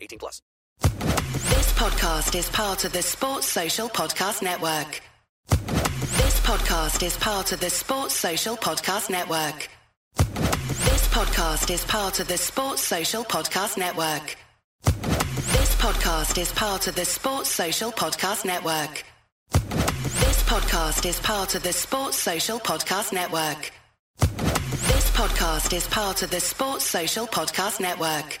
[0.00, 0.42] 18 plus.
[0.80, 5.00] This podcast is part of the Sports Social Podcast Network.
[5.48, 9.68] This podcast is part of the Sports Social Podcast Network.
[10.16, 14.36] This podcast is part of the Sports Social Podcast Network.
[14.82, 19.04] This podcast is part of the Sports Social Podcast Network.
[19.52, 23.72] This podcast is part of the Sports Social Podcast Network.
[24.18, 28.40] This podcast is part of the Sports Social Podcast Network.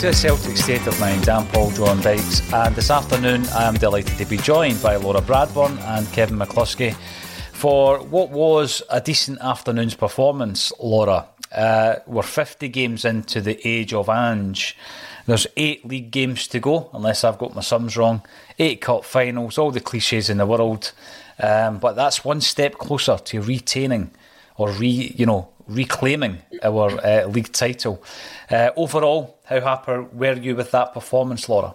[0.00, 1.28] To a Celtic State of Mind.
[1.28, 5.20] I'm Paul John Dykes, and this afternoon I am delighted to be joined by Laura
[5.20, 6.94] Bradburn and Kevin McCluskie
[7.52, 10.72] for what was a decent afternoon's performance.
[10.80, 14.74] Laura, uh, we're 50 games into the age of Ange.
[15.26, 18.22] There's eight league games to go, unless I've got my sums wrong.
[18.58, 20.92] Eight cup finals, all the cliches in the world,
[21.38, 24.12] um, but that's one step closer to retaining
[24.56, 28.02] or re, you know, reclaiming our uh, league title.
[28.50, 31.74] Uh, overall, how happy were you with that performance, Laura?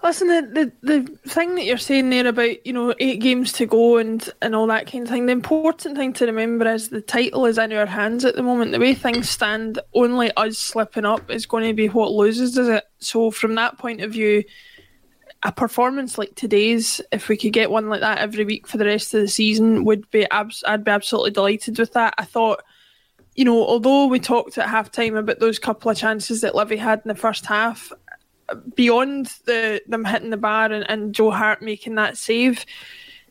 [0.00, 3.66] Listen, the, the the thing that you're saying there about you know eight games to
[3.66, 5.26] go and and all that kind of thing.
[5.26, 8.70] The important thing to remember is the title is in our hands at the moment.
[8.70, 12.68] The way things stand, only us slipping up is going to be what loses, does
[12.68, 12.84] it?
[13.00, 14.44] So from that point of view,
[15.42, 18.84] a performance like today's, if we could get one like that every week for the
[18.84, 22.14] rest of the season, would be abs- I'd be absolutely delighted with that.
[22.18, 22.62] I thought,
[23.34, 27.02] you know, although we talked at halftime about those couple of chances that Livy had
[27.04, 27.92] in the first half,
[28.74, 32.64] beyond the them hitting the bar and, and Joe Hart making that save,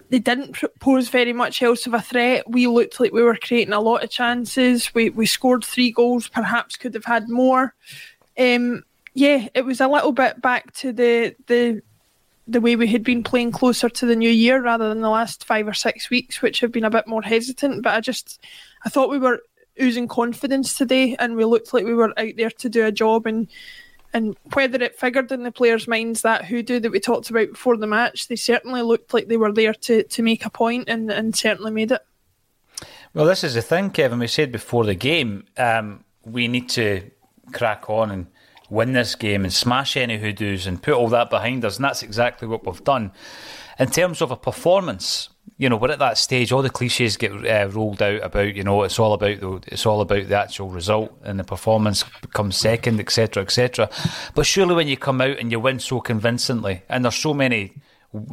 [0.09, 2.49] they didn't pose very much else of a threat.
[2.49, 4.93] We looked like we were creating a lot of chances.
[4.93, 7.73] We we scored three goals, perhaps could have had more.
[8.37, 8.83] Um,
[9.13, 11.81] yeah, it was a little bit back to the the
[12.47, 15.43] the way we had been playing closer to the new year rather than the last
[15.43, 17.83] five or six weeks, which have been a bit more hesitant.
[17.83, 18.39] But I just
[18.85, 19.41] I thought we were
[19.81, 23.25] oozing confidence today, and we looked like we were out there to do a job
[23.25, 23.47] and.
[24.13, 27.75] And whether it figured in the players' minds that hoodoo that we talked about before
[27.75, 31.11] the match, they certainly looked like they were there to, to make a point and,
[31.11, 32.01] and certainly made it.
[33.13, 34.17] Well, this is the thing, Kevin.
[34.17, 37.11] We said before the game, um, we need to
[37.51, 38.27] crack on and
[38.69, 41.77] win this game and smash any hoodoos and put all that behind us.
[41.77, 43.11] And that's exactly what we've done.
[43.79, 46.51] In terms of a performance, you know, we're at that stage.
[46.51, 49.85] All the cliches get uh, rolled out about, you know, it's all about the it's
[49.85, 52.03] all about the actual result and the performance
[52.33, 53.89] comes second, etc., etc.
[54.35, 57.73] But surely, when you come out and you win so convincingly, and there's so many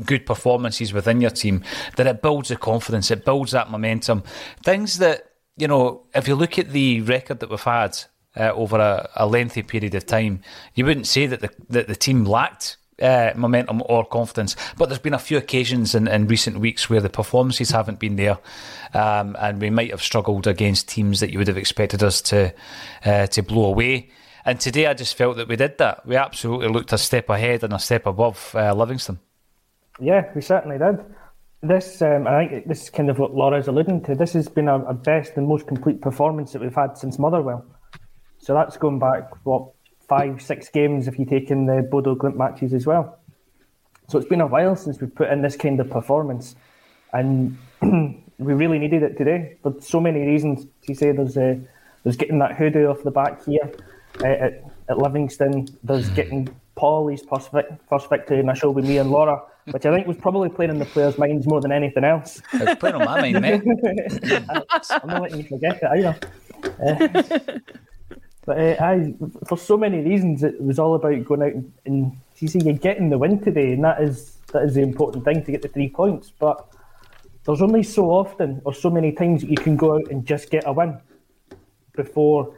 [0.04, 1.62] good performances within your team,
[1.96, 4.22] that it builds the confidence, it builds that momentum.
[4.62, 7.96] Things that you know, if you look at the record that we've had
[8.36, 10.40] uh, over a, a, lengthy period of time,
[10.74, 14.56] you wouldn't say that the that the team lacked uh, momentum or confidence.
[14.76, 18.16] But there's been a few occasions in, in recent weeks where the performances haven't been
[18.16, 18.38] there,
[18.92, 22.54] um, and we might have struggled against teams that you would have expected us to
[23.04, 24.10] uh, to blow away.
[24.46, 26.06] And today, I just felt that we did that.
[26.06, 29.18] We absolutely looked a step ahead and a step above uh, Livingston.
[30.00, 30.98] Yeah, we certainly did.
[31.62, 34.14] This, um, I think, this is kind of what Laura's alluding to.
[34.14, 37.64] This has been our, best and most complete performance that we've had since Motherwell.
[38.44, 39.70] So that's going back what
[40.06, 43.18] five, six games if you take in the Bodo Glimt matches as well.
[44.08, 46.54] So it's been a while since we've put in this kind of performance,
[47.14, 50.66] and we really needed it today for so many reasons.
[50.86, 51.54] To say there's a, uh,
[52.02, 53.72] there's getting that hoodoo off the back here
[54.20, 55.66] uh, at, at Livingston.
[55.82, 57.48] There's getting Paulie's first,
[57.88, 59.40] first victory in a show with me and Laura,
[59.70, 62.42] which I think was probably playing in the players' minds more than anything else.
[62.52, 63.62] It's playing on my mind, mate.
[64.90, 66.18] I'm not letting you forget it either.
[66.78, 67.58] Uh,
[68.46, 69.14] but uh, I,
[69.46, 72.74] for so many reasons, it was all about going out and, and you see, you're
[72.74, 75.68] getting the win today, and that is that is the important thing to get the
[75.68, 76.30] three points.
[76.38, 76.66] But
[77.44, 80.50] there's only so often or so many times that you can go out and just
[80.50, 80.98] get a win
[81.94, 82.54] before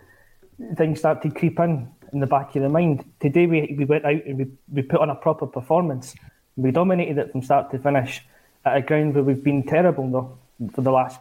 [0.77, 3.05] things start to creep in in the back of the mind.
[3.21, 6.15] Today we, we went out and we, we put on a proper performance.
[6.57, 8.25] We dominated it from start to finish
[8.65, 10.39] at a ground where we've been terrible though
[10.73, 11.21] for the last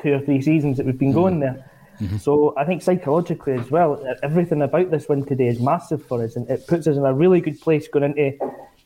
[0.00, 1.70] two or three seasons that we've been going there.
[2.00, 2.18] Mm-hmm.
[2.18, 6.36] So I think psychologically as well, everything about this win today is massive for us,
[6.36, 8.38] and it puts us in a really good place going into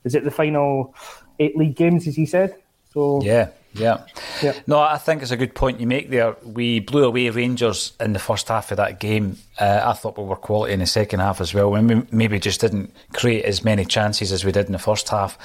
[0.04, 0.94] is it the final
[1.38, 2.54] eight league games, as he said.
[2.92, 4.04] So yeah, yeah.
[4.42, 4.54] yeah.
[4.66, 6.36] No, I think it's a good point you make there.
[6.42, 9.38] We blew away Rangers in the first half of that game.
[9.58, 11.74] Uh, I thought we were quality in the second half as well.
[11.74, 15.08] And we maybe just didn't create as many chances as we did in the first
[15.08, 15.38] half.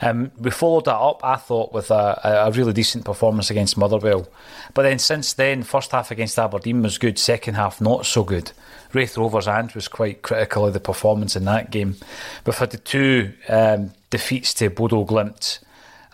[0.00, 4.28] Um, we followed that up, I thought, with a, a, really decent performance against Motherwell.
[4.74, 8.52] But then since then, first half against Aberdeen was good, second half not so good.
[8.92, 11.96] Raith Rovers and was quite critical of the performance in that game.
[12.44, 15.58] We've had the two um, defeats to Bodo Glimt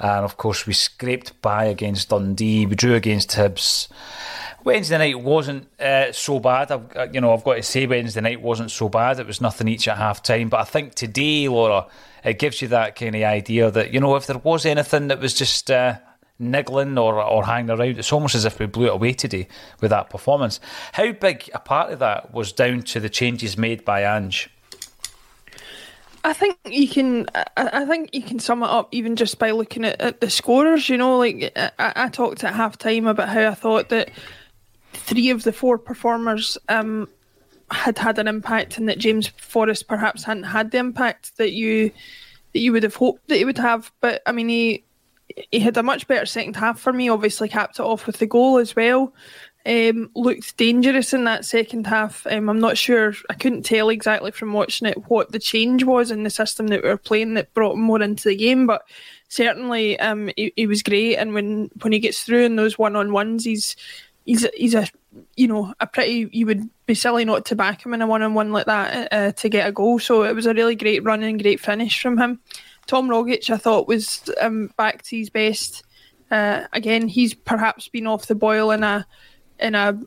[0.02, 2.66] and of course, we scraped by against Dundee.
[2.66, 3.86] We drew against Hibs.
[4.64, 6.72] Wednesday night wasn't uh, so bad.
[6.72, 9.20] I've, you know, I've got to say Wednesday night wasn't so bad.
[9.20, 10.48] It was nothing each at half time.
[10.48, 11.86] But I think today, Laura,
[12.24, 15.20] it gives you that kind of idea that you know if there was anything that
[15.20, 15.98] was just uh,
[16.38, 19.46] niggling or or hanging around, it's almost as if we blew it away today
[19.80, 20.58] with that performance.
[20.92, 24.50] How big a part of that was down to the changes made by Ange?
[26.24, 27.26] I think you can.
[27.56, 30.88] I, think you can sum it up even just by looking at, at the scorers.
[30.88, 34.10] You know, like I, I, talked at half time about how I thought that
[34.92, 37.08] three of the four performers um,
[37.70, 41.90] had had an impact, and that James Forrest perhaps hadn't had the impact that you
[42.52, 43.90] that you would have hoped that he would have.
[44.00, 44.84] But I mean, he
[45.50, 47.08] he had a much better second half for me.
[47.08, 49.12] Obviously, capped it off with the goal as well
[49.66, 52.26] um, looked dangerous in that second half.
[52.26, 56.10] Um, I'm not sure, I couldn't tell exactly from watching it what the change was
[56.10, 58.82] in the system that we were playing that brought him more into the game, but
[59.28, 61.16] certainly um, he, he was great.
[61.16, 63.76] And when, when he gets through in those one on ones, he's
[64.24, 64.86] he's he's a
[65.36, 68.22] you know a pretty you would be silly not to back him in a one
[68.22, 69.98] on one like that uh, to get a goal.
[69.98, 72.40] So it was a really great run and great finish from him.
[72.86, 75.84] Tom Rogic, I thought was um, back to his best.
[76.30, 79.06] Uh, again, he's perhaps been off the boil in a
[79.62, 79.98] in a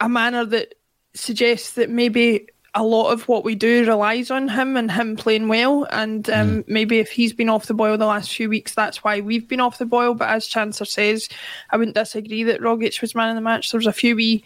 [0.00, 0.74] a manner that
[1.14, 5.46] suggests that maybe a lot of what we do relies on him and him playing
[5.46, 5.86] well.
[5.90, 6.64] And um, mm.
[6.66, 9.60] maybe if he's been off the boil the last few weeks, that's why we've been
[9.60, 10.14] off the boil.
[10.14, 11.28] But as Chancellor says,
[11.70, 13.70] I wouldn't disagree that Rogic was man of the match.
[13.70, 14.44] There was a few wee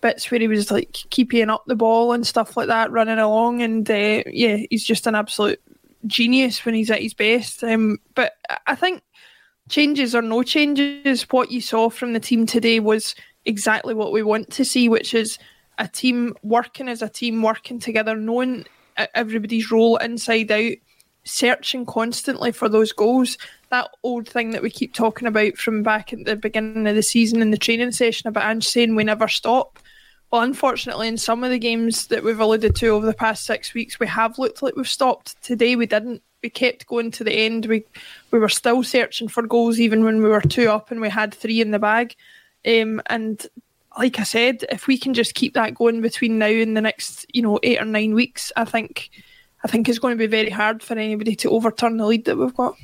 [0.00, 3.60] bits where he was like keeping up the ball and stuff like that, running along.
[3.60, 5.60] And uh, yeah, he's just an absolute
[6.06, 7.62] genius when he's at his best.
[7.62, 8.32] Um, but
[8.66, 9.02] I think
[9.68, 13.14] changes or no changes, what you saw from the team today was
[13.46, 15.38] exactly what we want to see, which is
[15.78, 18.66] a team working as a team, working together, knowing
[19.14, 20.72] everybody's role inside out,
[21.24, 23.38] searching constantly for those goals.
[23.70, 27.02] That old thing that we keep talking about from back at the beginning of the
[27.02, 29.78] season in the training session about Ange saying we never stop.
[30.30, 33.74] Well, unfortunately, in some of the games that we've alluded to over the past six
[33.74, 35.40] weeks, we have looked like we've stopped.
[35.42, 36.22] Today, we didn't.
[36.42, 37.66] We kept going to the end.
[37.66, 37.84] We
[38.30, 41.32] we were still searching for goals even when we were two up and we had
[41.32, 42.14] three in the bag.
[42.66, 43.46] Um, and
[43.98, 47.26] like I said, if we can just keep that going between now and the next,
[47.32, 49.10] you know, eight or nine weeks, I think,
[49.64, 52.36] I think it's going to be very hard for anybody to overturn the lead that
[52.36, 52.74] we've got.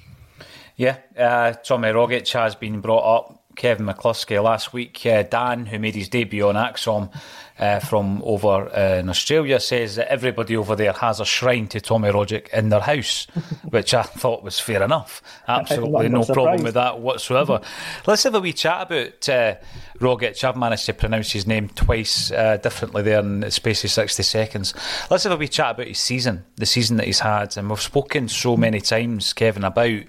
[0.76, 3.41] Yeah, uh, Tommy Rogic has been brought up.
[3.56, 5.04] Kevin McCluskie last week.
[5.04, 7.14] Uh, Dan, who made his debut on ACSOM
[7.58, 11.80] uh, from over uh, in Australia, says that everybody over there has a shrine to
[11.80, 13.26] Tommy Rogic in their house,
[13.70, 15.22] which I thought was fair enough.
[15.48, 17.60] Absolutely no problem with that whatsoever.
[18.06, 19.56] Let's have a wee chat about uh,
[19.98, 20.42] Rogic.
[20.44, 24.22] I've managed to pronounce his name twice uh, differently there in the space of 60
[24.22, 24.74] seconds.
[25.10, 27.56] Let's have a wee chat about his season, the season that he's had.
[27.56, 30.02] And we've spoken so many times, Kevin, about,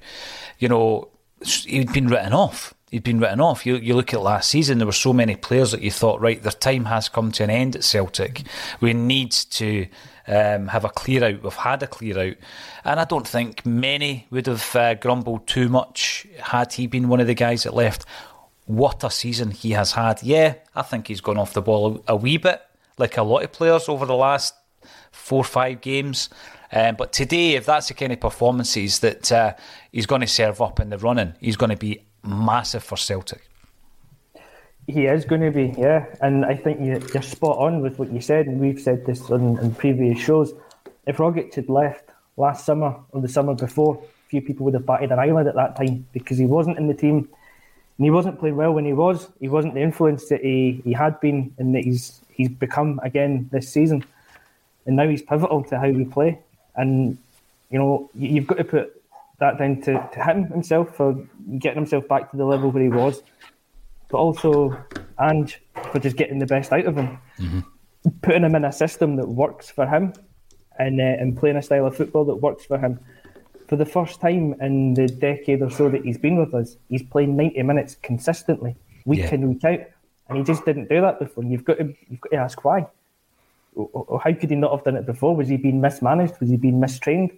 [0.60, 1.10] you know,
[1.44, 3.66] he'd been written off he'd been written off.
[3.66, 6.42] You, you look at last season, there were so many players that you thought, right,
[6.42, 8.44] their time has come to an end at Celtic.
[8.82, 9.88] We need to
[10.28, 11.42] um, have a clear out.
[11.42, 12.36] We've had a clear out.
[12.86, 17.20] And I don't think many would have uh, grumbled too much had he been one
[17.20, 18.06] of the guys that left.
[18.66, 20.22] What a season he has had.
[20.22, 22.62] Yeah, I think he's gone off the ball a, a wee bit,
[23.00, 24.54] like a lot of players over the last
[25.12, 26.30] four or five games.
[26.72, 29.54] Um, but today, if that's the kind of performances that uh,
[29.92, 33.42] he's going to serve up in the running, he's going to be massive for Celtic.
[34.88, 36.06] He is going to be, yeah.
[36.22, 39.30] And I think you, are spot on with what you said, and we've said this
[39.30, 40.54] on, in previous shows.
[41.08, 44.04] If Rogic had left last summer or the summer before,
[44.34, 46.94] few people would have batted an eyelid at that time because he wasn't in the
[46.96, 47.18] team
[47.98, 49.28] and he wasn't playing well when he was.
[49.40, 53.48] He wasn't the influence that he, he had been and that he's he's become again
[53.52, 54.04] this season.
[54.88, 56.40] And now he's pivotal to how we play.
[56.76, 57.20] And
[57.70, 59.03] you know, you've got to put
[59.44, 61.14] that down to, to him himself for
[61.60, 63.22] getting himself back to the level where he was,
[64.10, 64.78] but also
[65.20, 67.60] Ange for just getting the best out of him, mm-hmm.
[68.22, 70.14] putting him in a system that works for him,
[70.80, 73.00] and uh, and playing a style of football that works for him.
[73.68, 77.04] For the first time in the decade or so that he's been with us, he's
[77.04, 79.36] playing ninety minutes consistently, week yeah.
[79.36, 79.82] in week out,
[80.30, 81.44] and he just didn't do that before.
[81.44, 82.88] And you've got to you've got to ask why.
[83.76, 85.36] or How could he not have done it before?
[85.36, 86.40] Was he being mismanaged?
[86.40, 87.32] Was he being mistrained?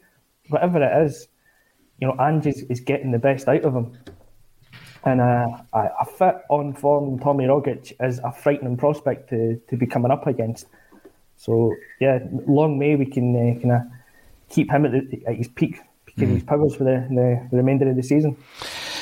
[0.50, 1.28] Whatever it is,
[2.00, 3.98] you know, Ange is, is getting the best out of him.
[5.04, 9.86] And uh, a fit on form Tommy Rogic is a frightening prospect to, to be
[9.86, 10.66] coming up against.
[11.38, 13.82] So yeah, long may we can uh, kind of
[14.50, 16.34] keep him at, the, at his peak, peak mm.
[16.34, 18.36] his powers for the, the, the remainder of the season.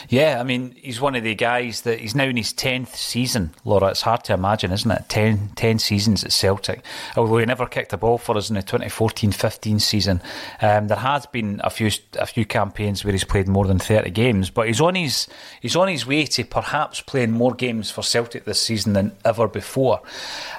[0.09, 3.53] Yeah, I mean, he's one of the guys that he's now in his 10th season,
[3.65, 3.87] Laura.
[3.87, 5.09] It's hard to imagine, isn't it?
[5.09, 6.83] 10, 10 seasons at Celtic.
[7.15, 10.21] Although he never kicked a ball for us in the 2014 15 season.
[10.61, 14.09] Um, there has been a few a few campaigns where he's played more than 30
[14.11, 15.27] games, but he's on his,
[15.61, 19.47] he's on his way to perhaps playing more games for Celtic this season than ever
[19.47, 20.01] before.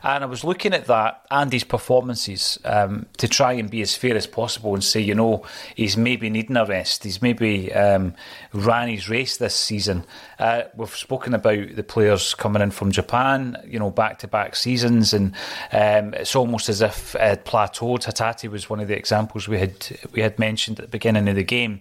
[0.02, 3.96] And I was looking at that and his performances um, to try and be as
[3.96, 7.04] fair as possible and say, you know, he's maybe needing a rest.
[7.04, 8.14] He's maybe um,
[8.52, 10.04] ran his race this season.
[10.38, 14.56] Uh, we've spoken about the players coming in from Japan, you know, back to back
[14.56, 15.34] seasons, and
[15.72, 18.04] um, it's almost as if it plateaued.
[18.04, 21.36] Hatate was one of the examples we had we had mentioned at the beginning of
[21.36, 21.80] the game.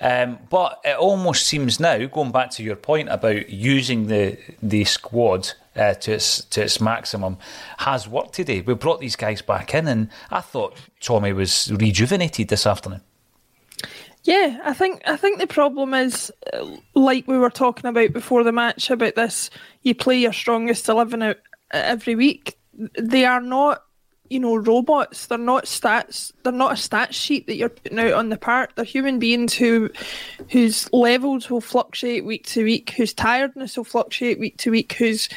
[0.00, 4.84] Um, but it almost seems now, going back to your point about using the the
[4.84, 7.38] squad uh, to its to its maximum,
[7.78, 8.60] has worked today.
[8.60, 13.00] We brought these guys back in, and I thought Tommy was rejuvenated this afternoon.
[14.26, 18.42] Yeah, I think I think the problem is, uh, like we were talking about before
[18.42, 19.50] the match, about this:
[19.82, 21.36] you play your strongest eleven out
[21.70, 22.58] every week.
[23.00, 23.84] They are not,
[24.28, 25.26] you know, robots.
[25.26, 26.32] They're not stats.
[26.42, 28.74] They're not a stats sheet that you're putting out on the park.
[28.74, 29.90] They're human beings who,
[30.50, 35.28] whose levels will fluctuate week to week, whose tiredness will fluctuate week to week, whose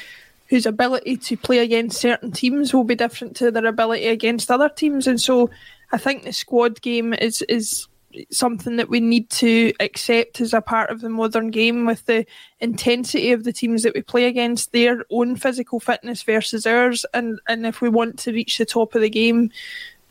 [0.48, 4.68] whose ability to play against certain teams will be different to their ability against other
[4.68, 5.52] teams, and so
[5.92, 7.88] I think the squad game is is
[8.32, 12.26] something that we need to accept as a part of the modern game with the
[12.60, 17.40] intensity of the teams that we play against, their own physical fitness versus ours, and
[17.48, 19.52] and if we want to reach the top of the game,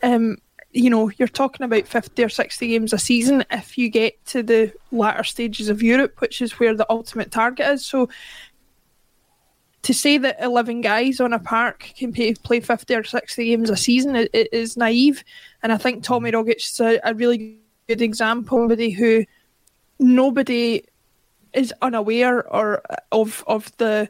[0.03, 0.37] um,
[0.71, 4.43] you know, you're talking about fifty or sixty games a season if you get to
[4.43, 7.85] the latter stages of Europe, which is where the ultimate target is.
[7.85, 8.09] So.
[9.83, 13.77] To say that 11 guys on a park can play 50 or 60 games a
[13.77, 15.23] season is naive.
[15.63, 19.25] And I think Tommy Rogic is a, a really good example, somebody who
[19.99, 20.83] nobody
[21.53, 24.07] is unaware or of of the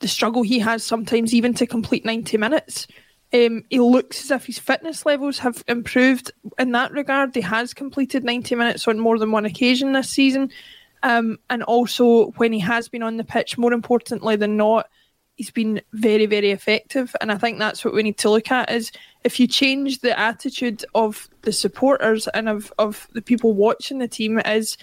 [0.00, 2.86] the struggle he has sometimes even to complete 90 minutes.
[3.34, 7.34] Um, he looks as if his fitness levels have improved in that regard.
[7.34, 10.50] He has completed 90 minutes on more than one occasion this season.
[11.02, 14.88] Um, and also, when he has been on the pitch, more importantly than not,
[15.38, 17.14] he's been very, very effective.
[17.20, 18.90] And I think that's what we need to look at is
[19.24, 24.08] if you change the attitude of the supporters and of, of the people watching the
[24.08, 24.76] team is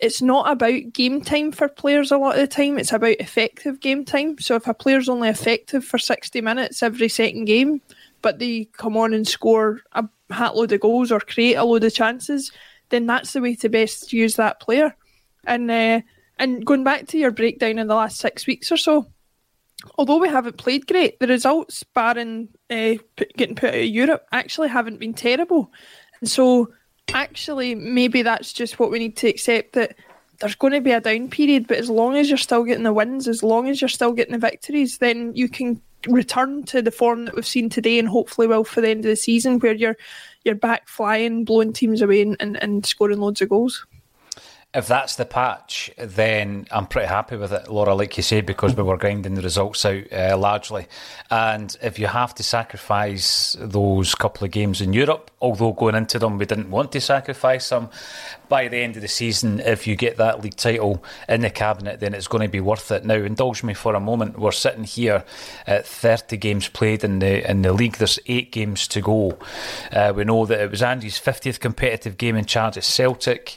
[0.00, 3.80] it's not about game time for players a lot of the time, it's about effective
[3.80, 4.38] game time.
[4.38, 7.82] So if a player's only effective for 60 minutes every second game,
[8.22, 11.84] but they come on and score a hat load of goals or create a load
[11.84, 12.50] of chances,
[12.88, 14.96] then that's the way to best use that player.
[15.44, 16.00] And uh,
[16.38, 19.06] and going back to your breakdown in the last six weeks or so,
[19.96, 22.94] although we haven't played great, the results, barring uh,
[23.36, 25.72] getting put out of Europe, actually haven't been terrible.
[26.20, 26.72] And so,
[27.12, 29.96] actually, maybe that's just what we need to accept that
[30.40, 32.92] there's going to be a down period, but as long as you're still getting the
[32.92, 36.92] wins, as long as you're still getting the victories, then you can return to the
[36.92, 39.74] form that we've seen today and hopefully will for the end of the season where
[39.74, 39.96] you're
[40.44, 43.84] you're back flying, blowing teams away and, and, and scoring loads of goals
[44.74, 48.76] if that's the patch, then I'm pretty happy with it, Laura, like you say, because
[48.76, 50.86] we were grinding the results out uh, largely.
[51.30, 56.18] And if you have to sacrifice those couple of games in Europe, although going into
[56.18, 57.88] them we didn't want to sacrifice them,
[58.50, 62.00] by the end of the season, if you get that league title in the cabinet,
[62.00, 63.06] then it's going to be worth it.
[63.06, 64.38] Now, indulge me for a moment.
[64.38, 65.24] We're sitting here
[65.66, 67.96] at 30 games played in the in the league.
[67.96, 69.38] There's eight games to go.
[69.90, 73.56] Uh, we know that it was Andy's 50th competitive game in charge at Celtic.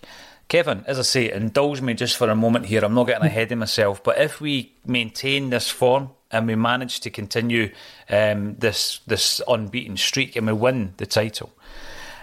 [0.51, 2.83] Kevin, as I say, indulge me just for a moment here.
[2.83, 6.99] I'm not getting ahead of myself, but if we maintain this form and we manage
[6.99, 7.71] to continue
[8.09, 11.53] um, this this unbeaten streak and we win the title,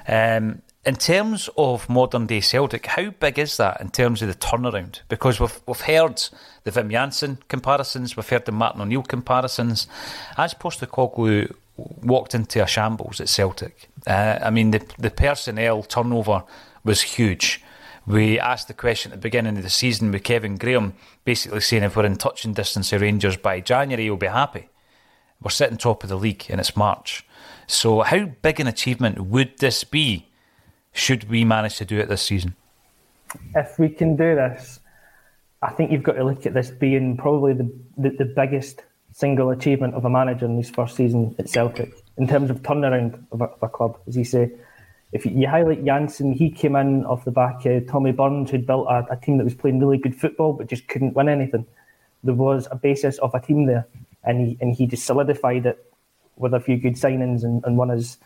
[0.07, 4.35] um, in terms of modern day Celtic, how big is that in terms of the
[4.35, 5.01] turnaround?
[5.09, 6.23] Because we've we've heard
[6.65, 9.89] the Wim Jansen comparisons, we've heard the Martin O'Neill comparisons.
[10.37, 16.45] As Postecoglou walked into a shambles at Celtic, uh, I mean the the personnel turnover
[16.85, 17.63] was huge.
[18.09, 20.95] We asked the question at the beginning of the season with Kevin Graham,
[21.27, 24.71] basically saying if we're in touching distance of Rangers by January, he'll be happy.
[25.43, 27.27] We're sitting top of the league and it's March.
[27.67, 30.27] So, how big an achievement would this be
[30.91, 32.57] should we manage to do it this season?
[33.55, 34.81] If we can do this,
[35.61, 39.51] I think you've got to look at this being probably the, the, the biggest single
[39.51, 43.43] achievement of a manager in his first season at Celtic in terms of turnaround of
[43.43, 44.51] a, of a club, as you say
[45.13, 48.87] if you highlight Jansen, he came in off the back of Tommy Burns, who'd built
[48.89, 51.67] a, a, team that was playing really good football but just couldn't win anything.
[52.23, 53.87] There was a basis of a team there,
[54.25, 55.93] and he and he just solidified it
[56.37, 58.19] with a few good signings and, and won us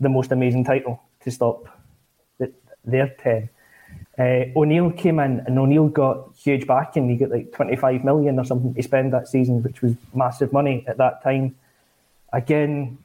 [0.00, 1.66] the most amazing title to stop
[2.38, 2.52] the,
[2.84, 3.50] their ten.
[4.18, 7.10] Uh, O'Neill came in, and O'Neill got huge backing.
[7.10, 10.52] He got like twenty five million or something to spend that season, which was massive
[10.52, 11.56] money at that time.
[12.32, 12.98] Again,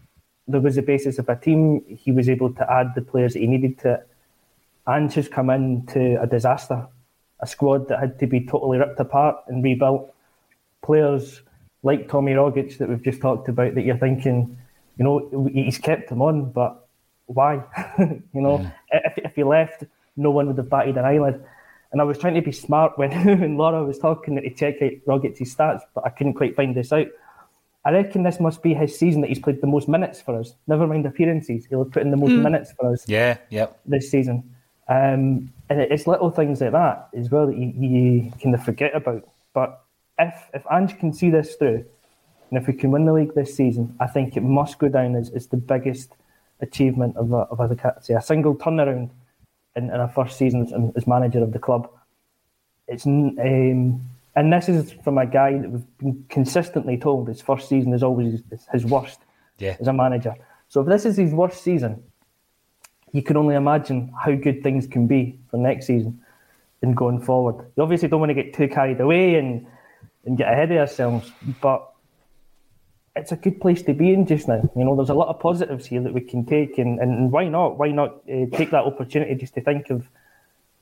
[0.49, 1.83] there was a basis of a team.
[1.87, 4.03] He was able to add the players that he needed to.
[4.87, 6.87] And just come into a disaster,
[7.39, 10.13] a squad that had to be totally ripped apart and rebuilt.
[10.81, 11.41] Players
[11.83, 14.57] like Tommy Rogic that we've just talked about that you're thinking,
[14.97, 16.87] you know, he's kept him on, but
[17.27, 17.63] why?
[17.99, 18.73] you know, mm.
[18.91, 19.83] if, if he left,
[20.17, 21.45] no one would have batted an eyelid.
[21.91, 24.91] And I was trying to be smart when, when Laura was talking to check out
[25.07, 27.07] Rogic's stats, but I couldn't quite find this out.
[27.85, 30.53] I reckon this must be his season that he's played the most minutes for us.
[30.67, 32.41] Never mind appearances, he'll have put in the most mm.
[32.41, 33.07] minutes for us.
[33.07, 33.79] Yeah, yep.
[33.85, 34.55] This season,
[34.87, 38.95] um, and it's little things like that as well that you, you kind of forget
[38.95, 39.27] about.
[39.53, 39.81] But
[40.17, 41.85] if if Ange can see this through,
[42.49, 45.15] and if we can win the league this season, I think it must go down
[45.15, 46.11] as, as the biggest
[46.61, 49.09] achievement of a, of a, say, a single turnaround
[49.75, 51.89] in, in a first season as, as manager of the club.
[52.87, 54.01] It's um,
[54.39, 58.01] and this is from a guy that we've been consistently told his first season is
[58.01, 59.19] always his worst
[59.57, 59.75] yeah.
[59.81, 60.33] as a manager.
[60.69, 62.01] So if this is his worst season,
[63.11, 66.21] you can only imagine how good things can be for next season
[66.81, 67.69] and going forward.
[67.75, 69.67] You obviously don't want to get too carried away and,
[70.23, 71.91] and get ahead of ourselves, but
[73.17, 74.61] it's a good place to be in just now.
[74.73, 77.49] You know, there's a lot of positives here that we can take, and, and why
[77.49, 77.77] not?
[77.77, 80.07] Why not uh, take that opportunity just to think of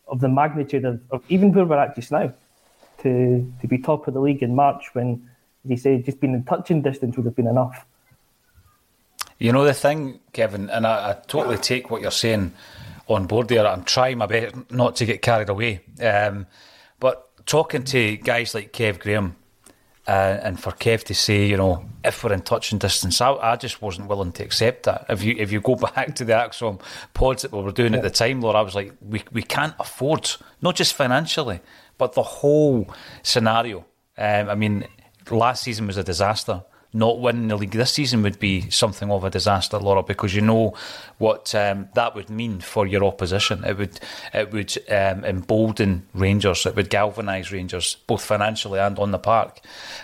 [0.08, 2.32] of the magnitude of, of even where we're at just now?
[3.00, 5.30] To to be top of the league in March when,
[5.66, 7.86] as you say, just being in touching distance would have been enough.
[9.40, 12.54] You know the thing, Kevin, and I, I totally take what you're saying
[13.08, 13.68] on board there.
[13.68, 16.48] I'm trying my best not to get carried away, um,
[17.00, 19.36] but talking to guys like Kev Graham.
[20.08, 23.56] Uh, and for Kev to say, you know, if we're in touching distance, I, I,
[23.58, 25.06] just wasn't willing to accept that.
[25.10, 26.80] If you if you go back to the ACSOM
[27.14, 27.98] pods that we were doing yeah.
[27.98, 30.32] at the time, Lord, I was like, we we can't afford,
[30.62, 31.60] not just financially,
[31.98, 32.88] but the whole
[33.24, 33.86] scenario,
[34.18, 34.86] um, I mean,
[35.32, 36.64] last season was a disaster.
[36.94, 40.42] Not winning the league this season would be something of a disaster, Laura, because you
[40.42, 40.74] know
[41.18, 43.64] what um, that would mean for your opposition.
[43.66, 44.00] It would
[44.34, 46.66] it would um, embolden Rangers.
[46.66, 49.60] It would galvanise Rangers both financially and on the park.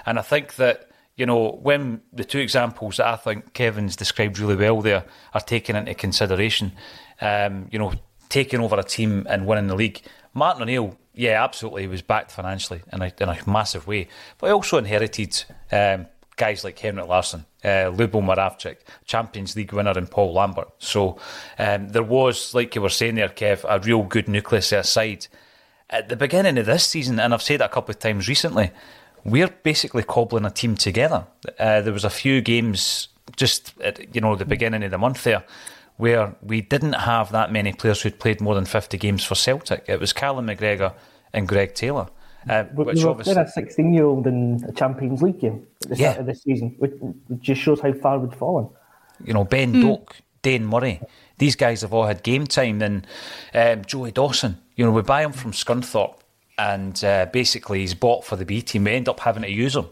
[0.05, 4.37] And I think that you know when the two examples that I think Kevin's described
[4.37, 6.73] really well there are taken into consideration,
[7.21, 7.93] um, you know,
[8.27, 10.01] taking over a team and winning the league.
[10.33, 11.83] Martin O'Neill yeah, absolutely.
[11.83, 14.07] He was backed financially in a, in a massive way.
[14.37, 19.91] But he also inherited um, guys like Henrik Larsson, uh, Lubo Moravcik, Champions League winner,
[19.91, 20.69] and Paul Lambert.
[20.79, 21.19] So
[21.59, 25.27] um, there was, like you were saying there, Kev, a real good nucleus aside.
[25.89, 28.71] at the beginning of this season, and I've said it a couple of times recently,
[29.23, 31.25] we're basically cobbling a team together.
[31.59, 35.23] Uh, there was a few games just at you know the beginning of the month
[35.23, 35.43] there
[35.97, 39.85] where we didn't have that many players who'd played more than 50 games for Celtic.
[39.87, 40.93] It was Callum McGregor
[41.33, 42.07] and Greg Taylor.
[42.49, 45.65] Uh, which we were obviously, playing a 16 year old in a Champions League game
[45.83, 46.19] at the start Yeah.
[46.19, 48.67] of this season, which, which just shows how far we'd fallen.
[49.23, 50.99] you know, Ben Doak, Dane Murray,
[51.37, 52.79] these guys have all had game time.
[52.79, 53.05] Then
[53.53, 56.15] um, Joey Dawson, you know, we buy him from Scunthorpe
[56.57, 58.83] and uh, basically he's bought for the B team.
[58.83, 59.87] We end up having to use him.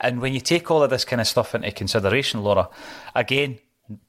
[0.00, 2.68] And when you take all of this kind of stuff into consideration, Laura,
[3.14, 3.60] again,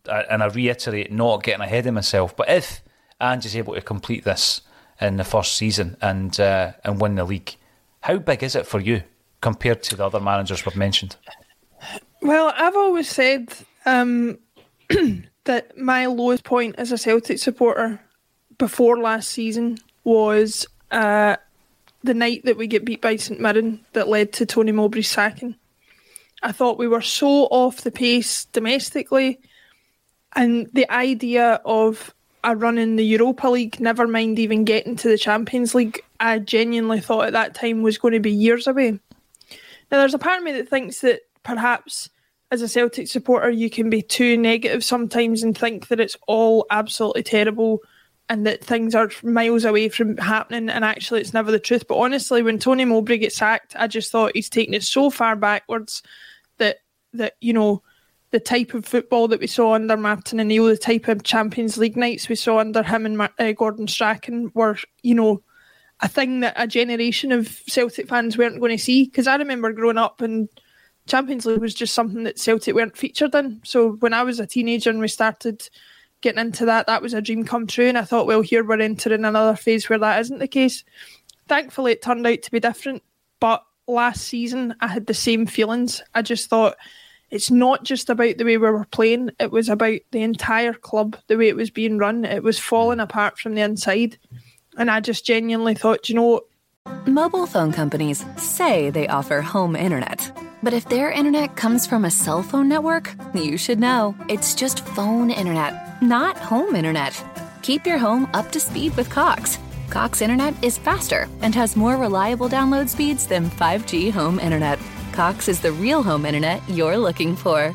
[0.06, 2.82] and I reiterate, not getting ahead of myself, but if
[3.22, 4.62] Ange is able to complete this
[5.00, 7.56] in the first season and uh, and win the league,
[8.02, 9.04] how big is it for you
[9.41, 11.15] compared to the other managers we've mentioned?
[12.22, 13.54] Well, I've always said
[13.86, 14.39] um,
[15.43, 18.00] that my lowest point as a Celtic supporter
[18.58, 21.36] before last season was uh,
[22.04, 25.56] the night that we get beat by St Mirren that led to Tony Mowbray's sacking.
[26.41, 29.39] I thought we were so off the pace domestically,
[30.36, 35.08] and the idea of a run in the Europa League, never mind even getting to
[35.08, 38.91] the Champions League, I genuinely thought at that time was going to be years away.
[38.91, 42.10] Now, there's a part of me that thinks that perhaps
[42.52, 46.65] as a Celtic supporter, you can be too negative sometimes and think that it's all
[46.69, 47.80] absolutely terrible
[48.30, 51.88] and that things are miles away from happening, and actually, it's never the truth.
[51.88, 55.36] But honestly, when Tony Mowbray gets sacked, I just thought he's taken it so far
[55.36, 56.04] backwards
[56.58, 56.78] that
[57.13, 57.84] that you know
[58.34, 61.96] the type of football that we saw under Martin O'Neill, the type of Champions League
[61.96, 65.43] nights we saw under him and uh, Gordon Strachan were, you know,
[66.00, 69.06] a thing that a generation of Celtic fans weren't going to see.
[69.06, 70.50] Because I remember growing up and
[71.06, 73.62] Champions League was just something that Celtic weren't featured in.
[73.63, 75.69] So when I was a teenager and we started
[76.22, 77.88] getting into that, that was a dream come true.
[77.88, 80.84] And I thought, well, here we're entering another phase where that isn't the case.
[81.48, 83.04] Thankfully, it turned out to be different.
[83.39, 86.02] But last season, I had the same feelings.
[86.15, 86.78] I just thought
[87.34, 91.17] it's not just about the way we were playing, it was about the entire club,
[91.28, 92.26] the way it was being run.
[92.26, 93.04] It was falling mm.
[93.04, 94.19] apart from the inside.
[94.78, 96.43] And I just genuinely thought, you know, what?
[97.08, 100.32] Mobile phone companies say they offer home internet.
[100.62, 104.15] But if their internet comes from a cell phone network, you should know.
[104.30, 107.19] It's just phone internet, not home internet.
[107.63, 109.58] Keep your home up to speed with Cox.
[109.89, 114.78] Cox internet is faster and has more reliable download speeds than 5G home internet.
[115.13, 117.69] Cox is the real home internet you're looking for.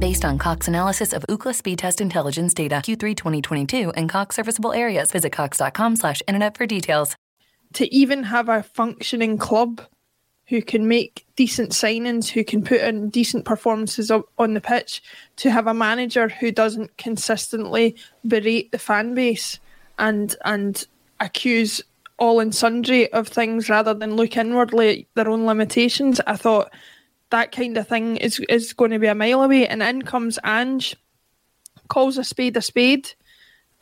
[0.00, 4.72] Based on Cox analysis of Ookla speed test intelligence data Q3 2022 and Cox serviceable
[4.72, 7.16] areas, visit cox.com/internet for details.
[7.74, 9.80] to even have a functioning club
[10.46, 15.02] who can make decent signings, who can put in decent performances on the pitch,
[15.36, 19.58] to have a manager who doesn't consistently berate the fan base
[19.98, 20.86] and and
[21.20, 21.82] accuse
[22.18, 26.20] all and sundry of things rather than look inwardly at their own limitations.
[26.26, 26.72] I thought
[27.30, 29.66] that kind of thing is is going to be a mile away.
[29.66, 30.96] And in comes Ange,
[31.88, 33.10] calls a spade a spade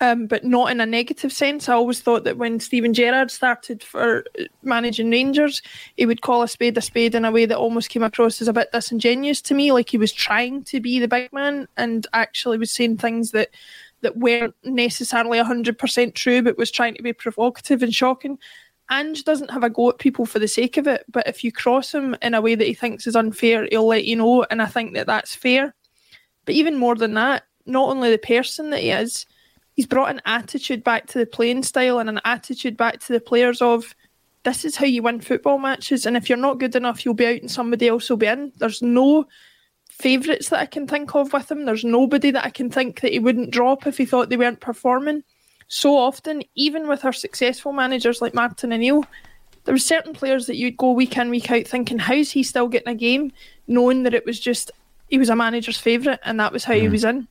[0.03, 1.69] um, but not in a negative sense.
[1.69, 4.25] I always thought that when Steven Gerrard started for
[4.65, 5.63] managing Rangers,
[5.97, 8.49] he would call a spade a spade in a way that almost came across as
[8.49, 12.09] a bit disingenuous to me, like he was trying to be the big man and
[12.13, 13.51] actually was saying things that
[14.03, 18.39] that weren't necessarily hundred percent true, but was trying to be provocative and shocking.
[18.91, 21.51] Ange doesn't have a go at people for the sake of it, but if you
[21.51, 24.61] cross him in a way that he thinks is unfair, he'll let you know, and
[24.61, 25.75] I think that that's fair.
[26.45, 29.25] But even more than that, not only the person that he is,
[29.75, 33.21] he's brought an attitude back to the playing style and an attitude back to the
[33.21, 33.95] players of
[34.45, 37.27] this is how you win football matches and if you're not good enough you'll be
[37.27, 39.25] out and somebody else will be in there's no
[40.03, 41.65] favourites that I can think of with him.
[41.65, 44.61] There's nobody that I can think that he wouldn't drop if he thought they weren't
[44.61, 45.23] performing.
[45.69, 49.07] So often even with our successful managers like Martin O'Neill
[49.65, 52.69] there were certain players that you'd go week in week out thinking how's he still
[52.69, 53.33] getting a game?
[53.67, 54.71] Knowing that it was just
[55.09, 56.93] he was a manager's favourite and that was how he mm-hmm.
[56.93, 57.29] was in.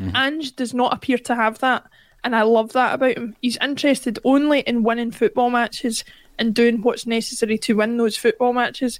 [0.00, 0.16] Mm-hmm.
[0.16, 1.84] Ange does not appear to have that,
[2.24, 3.36] and I love that about him.
[3.40, 6.04] He's interested only in winning football matches
[6.38, 8.98] and doing what's necessary to win those football matches.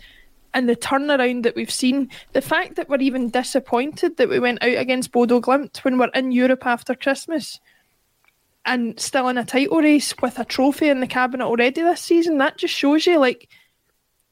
[0.55, 4.63] And the turnaround that we've seen, the fact that we're even disappointed that we went
[4.63, 7.59] out against Bodo Glimt when we're in Europe after Christmas
[8.65, 12.39] and still in a title race with a trophy in the cabinet already this season,
[12.39, 13.49] that just shows you like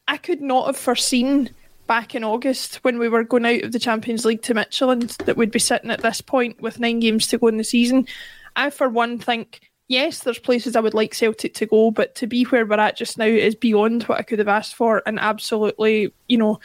[0.07, 1.51] I could not have foreseen
[1.87, 5.37] back in August when we were going out of the Champions League to Midtjylland that
[5.37, 8.07] we'd be sitting at this point with nine games to go in the season.
[8.55, 12.27] I, for one, think yes, there's places I would like Celtic to go, but to
[12.27, 15.21] be where we're at just now is beyond what I could have asked for, and
[15.21, 16.61] absolutely, you know.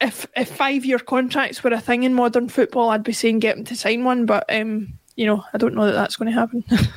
[0.00, 3.56] If if five year contracts were a thing in modern football, I'd be saying get
[3.56, 4.26] him to sign one.
[4.26, 6.64] But um, you know, I don't know that that's going to happen.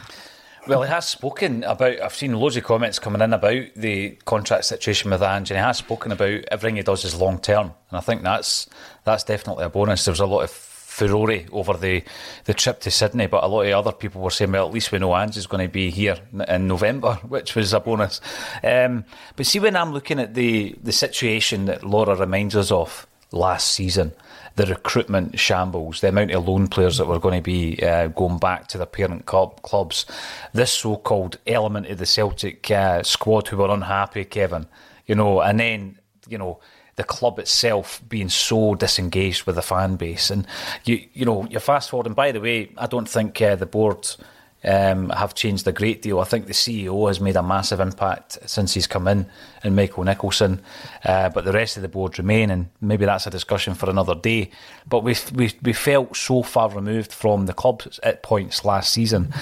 [0.68, 2.02] Well, he has spoken about.
[2.02, 5.64] I've seen loads of comments coming in about the contract situation with Ange, and he
[5.64, 8.68] has spoken about everything he does is long term, and I think that's
[9.06, 10.04] that's definitely a bonus.
[10.04, 10.50] There was a lot of
[10.98, 12.04] furore over the,
[12.46, 14.92] the trip to Sydney, but a lot of other people were saying, well, at least
[14.92, 18.20] we know Ange is going to be here in November, which was a bonus.
[18.64, 19.06] Um,
[19.36, 23.72] but see, when I'm looking at the the situation that Laura reminds us of last
[23.72, 24.14] season
[24.58, 28.40] the recruitment shambles, the amount of loan players that were going to be uh, going
[28.40, 30.08] back to their parent club, clubs,
[30.52, 34.66] this so called element of the Celtic uh, squad who were unhappy, Kevin,
[35.06, 36.60] you know, and then, you know,
[36.98, 40.30] the club itself being so disengaged with the fan base.
[40.30, 40.46] And,
[40.84, 43.66] you, you know, you fast forward, and by the way, I don't think uh, the
[43.66, 44.08] board
[44.64, 46.20] um, have changed a great deal.
[46.20, 49.28] I think the CEO has made a massive impact since he's come in,
[49.64, 50.62] and Michael Nicholson.
[51.06, 54.16] Uh, but the rest of the board remain, and maybe that's a discussion for another
[54.16, 54.50] day.
[54.88, 59.34] But we we we felt so far removed from the club at points last season.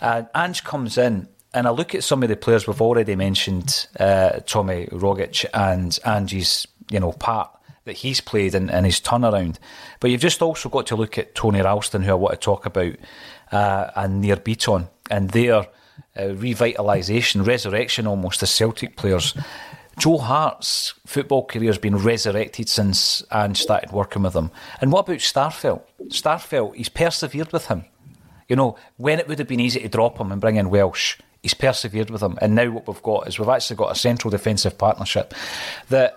[0.00, 1.28] Uh, Ange comes in.
[1.54, 5.98] And I look at some of the players we've already mentioned, uh, Tommy Rogic and
[6.02, 7.50] Ange's, you know, part
[7.84, 9.56] that he's played in, in his turnaround.
[10.00, 12.66] But you've just also got to look at Tony Ralston, who I want to talk
[12.66, 12.94] about
[13.50, 15.66] uh, and Nir Bitton and their uh,
[16.16, 19.34] revitalisation, resurrection almost as Celtic players.
[19.98, 24.50] Joe Hart's football career has been resurrected since Ange started working with him.
[24.80, 25.82] And what about Starfelt?
[26.08, 27.84] Starfelt, he's persevered with him.
[28.48, 31.18] You know, when it would have been easy to drop him and bring in Welsh,
[31.42, 32.38] he's persevered with him.
[32.40, 35.34] And now what we've got is we've actually got a central defensive partnership
[35.90, 36.16] that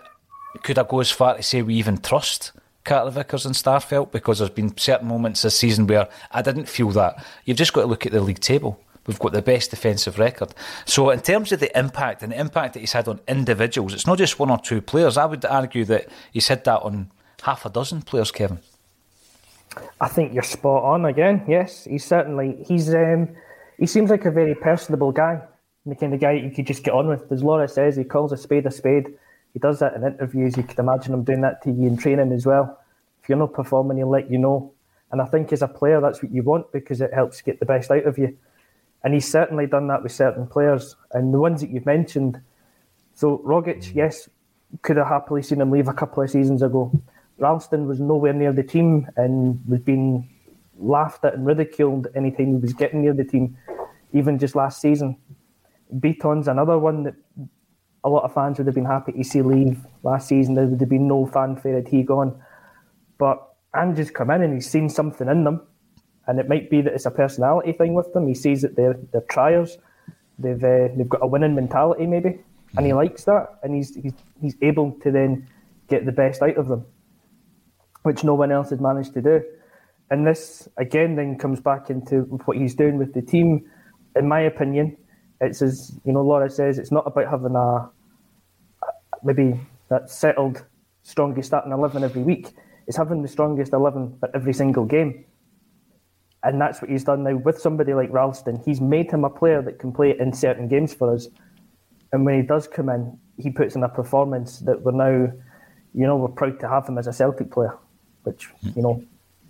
[0.63, 2.51] could I go as far to say we even trust
[2.83, 6.91] Carter Vickers and Starfelt because there's been certain moments this season where I didn't feel
[6.91, 7.23] that.
[7.43, 8.79] You've just got to look at the league table.
[9.07, 10.53] We've got the best defensive record.
[10.85, 14.07] So, in terms of the impact and the impact that he's had on individuals, it's
[14.07, 15.17] not just one or two players.
[15.17, 17.11] I would argue that he's had that on
[17.43, 18.59] half a dozen players, Kevin.
[20.01, 21.43] I think you're spot on again.
[21.47, 23.29] Yes, he's certainly he's um,
[23.77, 25.41] he seems like a very personable guy,
[25.85, 27.31] the kind of guy you could just get on with.
[27.31, 29.13] As Laura says, he calls a spade a spade.
[29.55, 30.57] He does that in interviews.
[30.57, 32.77] You could imagine him doing that to you in training as well.
[33.23, 34.73] If you're not performing, he'll let you know.
[35.13, 37.65] And I think as a player, that's what you want because it helps get the
[37.65, 38.37] best out of you.
[39.05, 40.97] And he's certainly done that with certain players.
[41.13, 42.41] And the ones that you've mentioned,
[43.13, 44.27] so Rogic, yes,
[44.81, 46.91] could have happily seen him leave a couple of seasons ago.
[47.37, 50.29] Ralston was nowhere near the team and was being
[50.77, 53.55] laughed at and ridiculed anytime he was getting near the team,
[54.11, 55.15] even just last season.
[55.97, 57.15] Bitton's another one that
[58.05, 60.53] a lot of fans would have been happy to see leave last season.
[60.53, 62.39] There would have been no fanfare had he gone.
[63.17, 63.41] But
[63.73, 65.61] Andrew's come in and he's seen something in them.
[66.27, 68.27] And it might be that it's a personality thing with them.
[68.27, 69.79] He sees that they're, they're triers.
[70.37, 72.39] They've, uh, they've got a winning mentality, maybe.
[72.77, 73.59] And he likes that.
[73.63, 75.47] And he's, he's, he's able to then
[75.87, 76.85] get the best out of them,
[78.03, 79.43] which no one else had managed to do.
[80.11, 83.65] And this, again, then comes back into what he's doing with the team.
[84.15, 84.95] In my opinion,
[85.41, 87.89] it's as, you know, Laura says, it's not about having a,
[89.25, 89.59] maybe
[89.89, 90.63] that settled
[91.03, 92.49] strongest starting 11 every week.
[92.87, 95.25] It's having the strongest 11 for every single game.
[96.43, 98.61] And that's what he's done now with somebody like Ralston.
[98.63, 101.27] He's made him a player that can play in certain games for us.
[102.11, 105.31] And when he does come in, he puts in a performance that we're now,
[105.93, 107.75] you know, we're proud to have him as a Celtic player,
[108.23, 109.03] which, you know,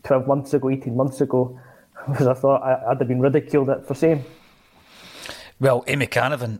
[0.03, 1.59] 12 months ago, 18 months ago,
[2.07, 4.23] was I thought I'd have been ridiculed for saying.
[5.57, 6.59] Well, Amy Canavan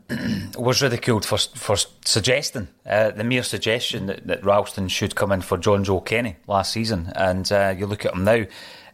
[0.58, 5.42] was ridiculed for for suggesting uh, the mere suggestion that, that Ralston should come in
[5.42, 8.46] for Jonjoe Kenny last season, and uh, you look at him now.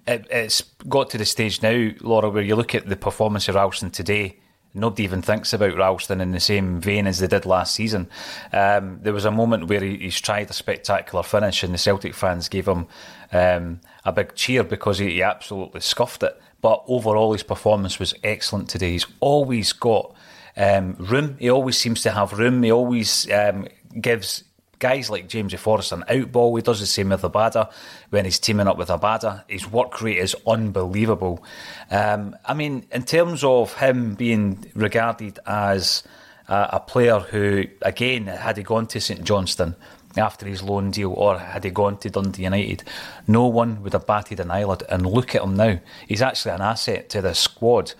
[0.08, 3.54] It, it's got to the stage now, Laura, where you look at the performance of
[3.54, 4.40] Ralston today.
[4.74, 8.10] Nobody even thinks about Ralston in the same vein as they did last season.
[8.54, 12.16] Um, there was a moment where he, he's tried a spectacular finish, and the Celtic
[12.16, 12.88] fans gave him
[13.32, 16.42] um, a big cheer because he, he absolutely scuffed it.
[16.62, 18.92] But overall, his performance was excellent today.
[18.92, 20.14] He's always got
[20.56, 21.38] um, room.
[21.40, 22.62] He always seems to have room.
[22.64, 23.68] He always um,
[24.00, 24.44] gives
[24.82, 26.56] guys like James Forrest an out ball.
[26.56, 27.72] He does the same with Abada
[28.10, 29.44] when he's teaming up with Abada.
[29.48, 31.44] His work rate is unbelievable.
[31.90, 36.04] Um, I mean, in terms of him being regarded as
[36.48, 39.76] a, a player who, again, had he gone to St Johnstone,
[40.18, 42.84] after his loan deal or had he gone to Dundee United,
[43.28, 44.84] no one would have batted an eyelid.
[44.90, 45.80] And look at him now.
[46.08, 47.94] He's actually an asset to the squad.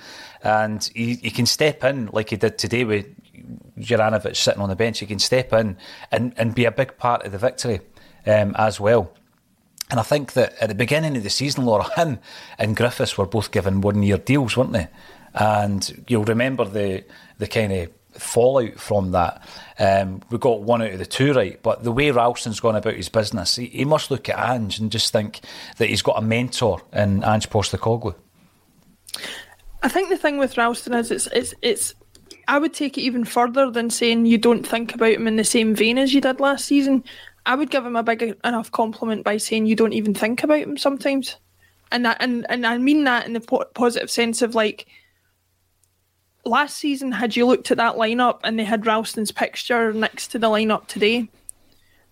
[0.44, 3.08] And he, he can step in like he did today with
[3.80, 5.00] Juranovic sitting on the bench.
[5.00, 5.78] He can step in
[6.12, 7.82] and, and be a big part of the victory
[8.26, 9.14] um, as well.
[9.90, 12.20] And I think that at the beginning of the season, Laura, him
[12.58, 14.88] and Griffiths were both given one year deals, weren't they?
[15.34, 17.06] And you'll remember the
[17.38, 17.90] the kind of
[18.22, 19.46] fallout from that.
[19.80, 22.94] Um, we got one out of the two right, but the way Ralston's gone about
[22.94, 25.42] his business, he, he, must look at Ange and just think
[25.78, 28.16] that he's got a mentor in Ange Postecoglou.
[29.84, 31.96] I think the thing with Ralston is it's it's it's.
[32.48, 35.44] I would take it even further than saying you don't think about him in the
[35.44, 37.04] same vein as you did last season.
[37.46, 40.60] I would give him a big enough compliment by saying you don't even think about
[40.60, 41.38] him sometimes,
[41.92, 44.88] and that and and I mean that in the po- positive sense of like.
[46.46, 50.40] Last season, had you looked at that lineup and they had Ralston's picture next to
[50.40, 51.30] the lineup today,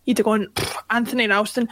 [0.05, 0.47] you'd have gone
[0.89, 1.67] Anthony Ralston.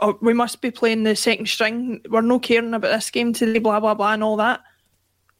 [0.00, 2.00] Oh, we must be playing the second string.
[2.10, 3.58] We're no caring about this game today.
[3.60, 4.60] Blah blah blah and all that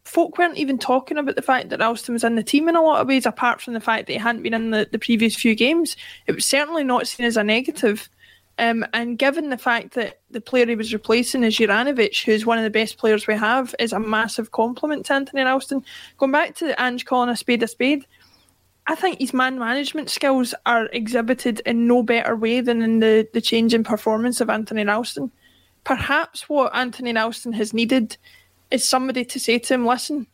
[0.05, 2.83] folk weren't even talking about the fact that Ralston was in the team in a
[2.83, 5.35] lot of ways, apart from the fact that he hadn't been in the, the previous
[5.35, 5.97] few games.
[6.27, 8.09] It was certainly not seen as a negative.
[8.59, 12.59] Um, and given the fact that the player he was replacing is Juranovic, who's one
[12.59, 15.85] of the best players we have, is a massive compliment to Anthony Ralston.
[16.19, 18.07] Going back to Ange calling a spade a spade,
[18.87, 23.29] I think his man management skills are exhibited in no better way than in the,
[23.33, 25.31] the change in performance of Anthony Ralston.
[25.85, 28.17] Perhaps what Anthony Ralston has needed
[28.71, 30.27] is somebody to say to him, listen,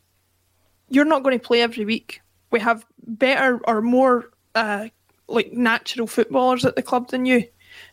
[0.89, 2.21] you're not going to play every week.
[2.51, 4.89] We have better or more uh,
[5.27, 7.45] like natural footballers at the club than you,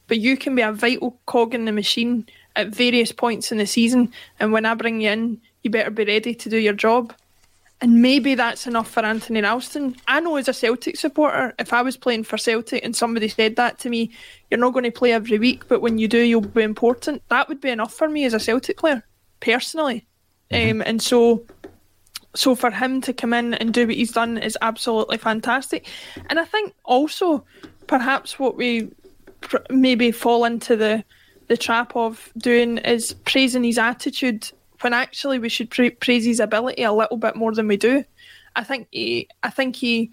[0.09, 3.67] but you can be a vital cog in the machine at various points in the
[3.67, 4.13] season.
[4.41, 7.13] And when I bring you in, you better be ready to do your job.
[7.83, 9.97] And maybe that's enough for Anthony Ralston.
[10.09, 13.57] I know as a Celtic supporter, if I was playing for Celtic and somebody said
[13.57, 14.11] that to me,
[14.51, 17.23] you're not going to play every week, but when you do, you'll be important.
[17.29, 19.05] That would be enough for me as a Celtic player,
[19.41, 20.07] personally.
[20.51, 20.81] Mm-hmm.
[20.81, 21.45] Um, and so,
[22.35, 25.87] so for him to come in and do what he's done is absolutely fantastic.
[26.31, 27.45] And I think also,
[27.87, 28.89] perhaps what we
[29.49, 31.05] pr- maybe fall into the
[31.49, 36.41] the trap of doing is praising his attitude when actually we should pra- praise his
[36.41, 38.05] ability a little bit more than we do.
[38.57, 40.11] I think he, I think he,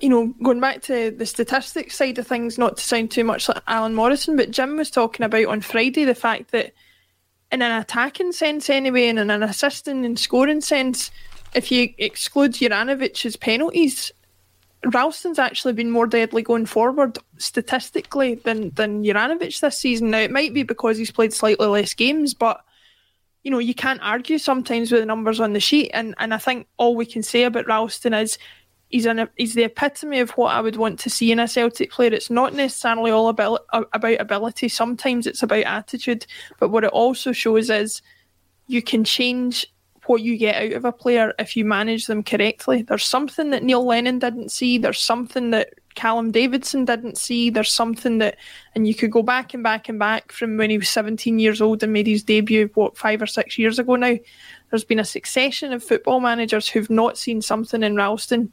[0.00, 3.48] you know, going back to the statistics side of things, not to sound too much
[3.48, 6.72] like Alan Morrison, but Jim was talking about on Friday the fact that
[7.50, 11.10] in an attacking sense anyway, and in an assisting and scoring sense,
[11.54, 14.12] if you exclude Juranovic's penalties,
[14.92, 20.10] Ralston's actually been more deadly going forward statistically than than Juranovic this season.
[20.10, 22.60] Now it might be because he's played slightly less games, but
[23.42, 25.90] you know you can't argue sometimes with the numbers on the sheet.
[25.94, 28.38] And and I think all we can say about Ralston is
[28.88, 31.90] he's an he's the epitome of what I would want to see in a Celtic
[31.90, 32.12] player.
[32.12, 34.68] It's not necessarily all about about ability.
[34.68, 36.26] Sometimes it's about attitude.
[36.60, 38.02] But what it also shows is
[38.66, 39.66] you can change
[40.06, 42.82] what you get out of a player if you manage them correctly.
[42.82, 44.78] There's something that Neil Lennon didn't see.
[44.78, 47.50] There's something that Callum Davidson didn't see.
[47.50, 48.36] There's something that,
[48.74, 51.60] and you could go back and back and back from when he was 17 years
[51.60, 54.16] old and made his debut, what, five or six years ago now.
[54.70, 58.52] There's been a succession of football managers who've not seen something in Ralston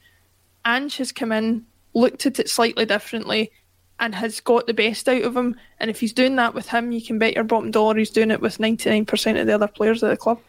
[0.66, 3.52] Ange has come in, looked at it slightly differently,
[4.00, 5.56] and has got the best out of him.
[5.80, 8.32] And if he's doing that with him, you can bet your bottom dollar he's doing
[8.32, 10.40] it with 99% of the other players at the club.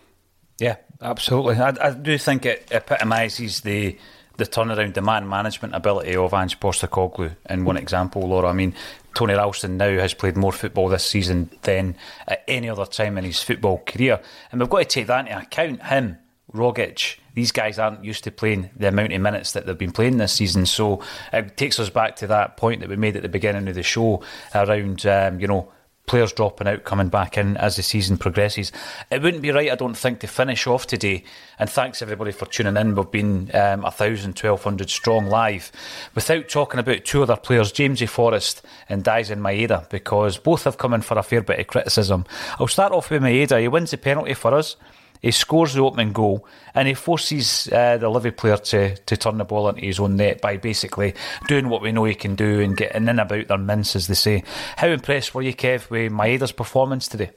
[0.58, 1.56] Yeah, absolutely.
[1.56, 3.98] I, I do think it epitomises the
[4.38, 7.36] the turnaround, the man management ability of Ange Postecoglou.
[7.50, 8.74] In one example, Laura, I mean,
[9.14, 13.24] Tony Ralston now has played more football this season than at any other time in
[13.24, 15.82] his football career, and we've got to take that into account.
[15.82, 16.16] Him,
[16.54, 20.18] Rogic, these guys aren't used to playing the amount of minutes that they've been playing
[20.18, 20.66] this season.
[20.66, 23.74] So it takes us back to that point that we made at the beginning of
[23.74, 24.22] the show
[24.54, 25.70] around, um, you know,
[26.06, 28.72] players dropping out, coming back in as the season progresses.
[29.10, 31.24] It wouldn't be right, I don't think, to finish off today.
[31.58, 32.94] And thanks everybody for tuning in.
[32.94, 35.72] We've been um, 1,000, 1,200 strong live
[36.14, 38.02] without talking about two other players, James.
[38.02, 42.24] Forrest and Daizen Maeda, because both have come in for a fair bit of criticism.
[42.58, 43.60] I'll start off with Maeda.
[43.60, 44.76] He wins the penalty for us.
[45.22, 49.38] He scores the opening goal and he forces uh, the Livy player to, to turn
[49.38, 51.14] the ball into his own net by basically
[51.46, 54.14] doing what we know he can do and getting in about their mince, as they
[54.14, 54.42] say.
[54.76, 57.30] How impressed were you, Kev, with Maeda's performance today?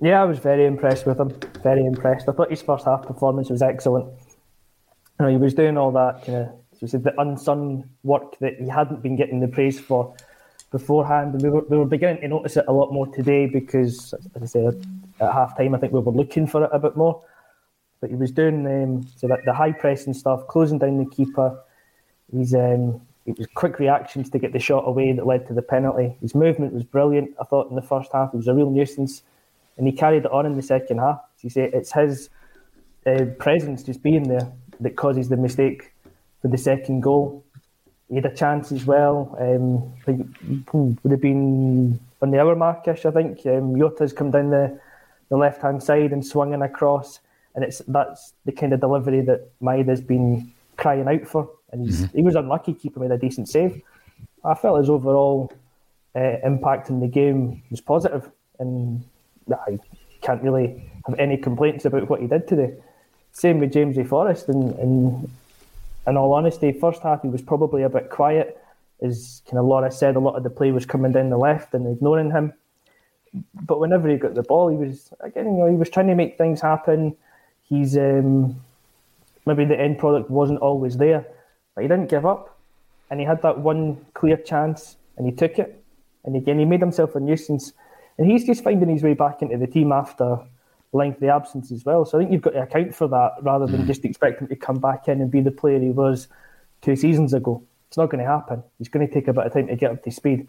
[0.00, 1.32] Yeah, I was very impressed with him.
[1.62, 2.28] Very impressed.
[2.28, 4.06] I thought his first half performance was excellent.
[5.20, 6.48] You know, he was doing all that kind of
[6.80, 10.14] the unsung work that he hadn't been getting the praise for
[10.70, 14.12] beforehand, and we were, we were beginning to notice it a lot more today because,
[14.34, 14.86] as I said,
[15.20, 17.22] at half time, I think we were looking for it a bit more.
[18.00, 21.58] But he was doing um, so that the high pressing stuff, closing down the keeper.
[22.30, 25.62] He's um, it was quick reactions to get the shot away that led to the
[25.62, 26.16] penalty.
[26.20, 27.34] His movement was brilliant.
[27.40, 29.22] I thought in the first half he was a real nuisance,
[29.78, 31.20] and he carried it on in the second half.
[31.40, 32.28] you say, it's his
[33.06, 35.94] uh, presence just being there that causes the mistake
[36.42, 37.44] for the second goal.
[38.08, 39.34] He had a chance as well.
[39.40, 40.26] Um,
[41.02, 43.46] would have been on the hour markish, I think.
[43.46, 44.78] Um, Jota's come down the
[45.34, 47.18] the left hand side and swinging across.
[47.56, 51.50] And it's that's the kind of delivery that Maeda's been crying out for.
[51.72, 52.16] And mm-hmm.
[52.16, 53.82] he was unlucky, keeping with a decent save.
[54.44, 55.52] I felt his overall
[56.14, 58.30] uh, impact in the game was positive,
[58.60, 59.04] and
[59.50, 59.80] I
[60.20, 62.74] can't really have any complaints about what he did today.
[63.32, 64.48] same with Jamesy Forrest.
[64.48, 65.32] And, and
[66.06, 68.60] in all honesty, first half he was probably a bit quiet.
[69.02, 71.74] As kind of Laura said, a lot of the play was coming down the left
[71.74, 72.52] and ignoring him.
[73.62, 76.14] But whenever he got the ball, he was again, you know, he was trying to
[76.14, 77.16] make things happen.
[77.62, 78.60] He's um,
[79.46, 81.26] maybe the end product wasn't always there,
[81.74, 82.56] but he didn't give up,
[83.10, 85.82] and he had that one clear chance, and he took it,
[86.24, 87.72] and again he made himself a nuisance,
[88.18, 90.38] and he's just finding his way back into the team after
[90.92, 92.04] lengthy absence as well.
[92.04, 93.86] So I think you've got to account for that rather than mm.
[93.86, 96.28] just expect him to come back in and be the player he was
[96.82, 97.62] two seasons ago.
[97.88, 98.62] It's not going to happen.
[98.78, 100.48] He's going to take a bit of time to get up to speed.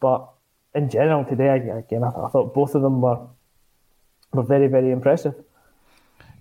[0.00, 0.28] But
[0.78, 3.18] in general today, again, I, I thought both of them were
[4.32, 5.34] were very, very impressive.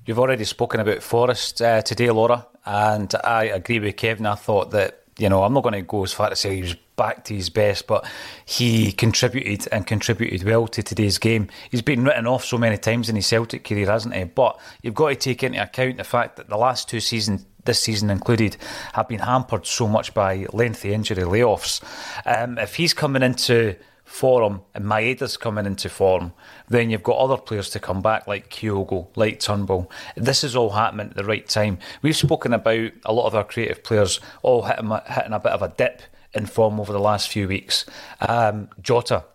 [0.05, 4.25] You've already spoken about Forrest uh, today, Laura, and I agree with Kevin.
[4.25, 6.61] I thought that you know I'm not going to go as far to say he
[6.61, 8.05] was back to his best, but
[8.45, 11.47] he contributed and contributed well to today's game.
[11.69, 14.23] He's been written off so many times in his Celtic career, hasn't he?
[14.23, 17.81] But you've got to take into account the fact that the last two seasons, this
[17.81, 18.57] season included,
[18.93, 21.83] have been hampered so much by lengthy injury layoffs.
[22.25, 23.75] Um, if he's coming into
[24.07, 26.31] form and Maeda's coming into form,
[26.69, 29.91] then you've got other players to come back like Kyogo, like Turnbull.
[30.15, 31.77] This is all happening at the right time.
[32.01, 35.61] We've spoken about a lot of our creative players all hitting, hitting a bit of
[35.61, 36.01] a dip
[36.33, 37.85] in form over the last few weeks.
[38.21, 39.25] Um, Jota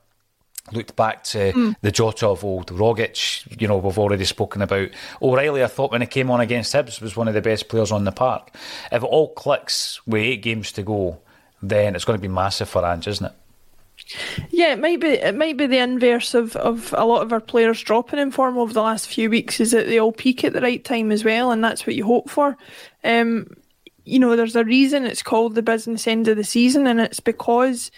[0.72, 1.76] looked back to mm.
[1.82, 2.68] the Jota of old.
[2.68, 4.88] Rogic, you know, we've already spoken about.
[5.20, 7.92] O'Reilly, I thought when he came on against Hibs, was one of the best players
[7.92, 8.56] on the park.
[8.90, 11.20] If it all clicks with eight games to go,
[11.62, 13.32] then it's going to be massive for Ange, isn't it?
[14.50, 15.09] Yeah, it might be.
[15.09, 18.59] It might be the inverse of, of a lot of our players dropping in form
[18.59, 19.61] over the last few weeks.
[19.61, 22.05] Is that they all peak at the right time as well, and that's what you
[22.05, 22.57] hope for.
[23.05, 23.48] Um,
[24.05, 27.20] you know, there's a reason it's called the business end of the season, and it's
[27.20, 27.90] because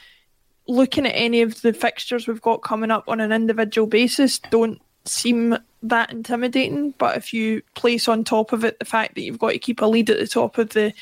[0.66, 4.80] looking at any of the fixtures we've got coming up on an individual basis don't
[5.04, 6.92] seem that intimidating.
[6.96, 9.82] But if you place on top of it the fact that you've got to keep
[9.82, 10.92] a lead at the top of the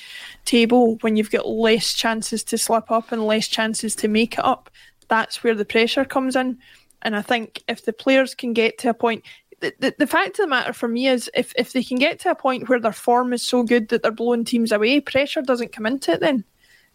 [0.44, 4.44] table when you've got less chances to slip up and less chances to make it
[4.44, 4.70] up,
[5.12, 6.58] that's where the pressure comes in.
[7.02, 9.24] And I think if the players can get to a point,
[9.60, 12.18] the, the, the, fact of the matter for me is if, if they can get
[12.20, 15.42] to a point where their form is so good that they're blowing teams away, pressure
[15.42, 16.44] doesn't come into it then.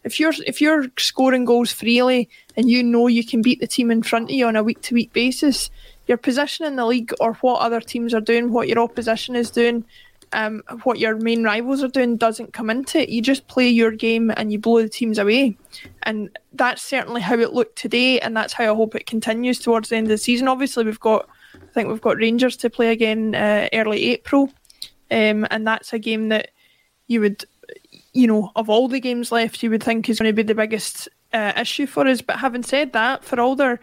[0.02, 3.90] If you're if you're scoring goals freely and you know you can beat the team
[3.90, 5.70] in front of you on a week to week basis,
[6.06, 9.50] your position in the league or what other teams are doing, what your opposition is
[9.50, 9.84] doing,
[10.32, 13.08] um, what your main rivals are doing doesn't come into it.
[13.08, 15.56] You just play your game and you blow the teams away.
[16.04, 19.88] And that's certainly how it looked today, and that's how I hope it continues towards
[19.88, 20.48] the end of the season.
[20.48, 24.50] Obviously, we've got, I think we've got Rangers to play again uh, early April,
[25.10, 26.50] um, and that's a game that
[27.06, 27.44] you would,
[28.12, 30.54] you know, of all the games left, you would think is going to be the
[30.54, 32.20] biggest uh, issue for us.
[32.20, 33.80] But having said that, for all their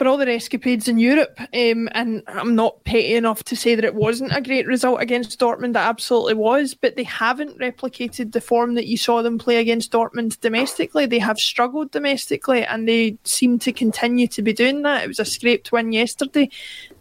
[0.00, 1.38] for all their escapades in Europe.
[1.38, 5.38] Um, and I'm not petty enough to say that it wasn't a great result against
[5.38, 5.72] Dortmund.
[5.72, 9.92] It absolutely was, but they haven't replicated the form that you saw them play against
[9.92, 11.04] Dortmund domestically.
[11.04, 15.04] They have struggled domestically, and they seem to continue to be doing that.
[15.04, 16.48] It was a scraped win yesterday.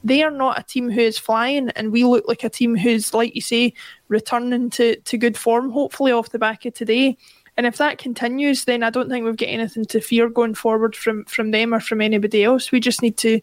[0.04, 3.14] They are not a team who is flying, and we look like a team who's,
[3.14, 3.76] like you say,
[4.10, 7.16] returning to, to good form, hopefully off the back of today.
[7.60, 10.96] And if that continues, then I don't think we've got anything to fear going forward
[10.96, 12.72] from from them or from anybody else.
[12.72, 13.42] We just need to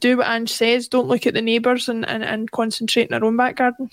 [0.00, 0.88] do what Ange says.
[0.88, 3.90] Don't look at the neighbours and, and, and concentrate in our own back garden.